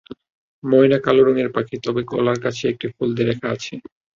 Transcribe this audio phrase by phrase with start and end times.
[0.63, 3.73] ময়না কালো রঙের পাখি, তবে গলার কাছে একটি হলদে রেখা আছে।